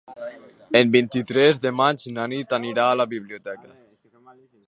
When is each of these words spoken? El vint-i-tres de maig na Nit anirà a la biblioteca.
El 0.79 0.87
vint-i-tres 0.95 1.61
de 1.65 1.73
maig 1.81 2.07
na 2.15 2.25
Nit 2.33 2.57
anirà 2.59 2.89
a 2.93 2.97
la 3.03 3.09
biblioteca. 3.13 3.73